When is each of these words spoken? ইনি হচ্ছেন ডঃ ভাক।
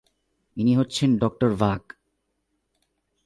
ইনি 0.57 0.73
হচ্ছেন 0.75 1.09
ডঃ 1.17 1.53
ভাক। 1.59 1.83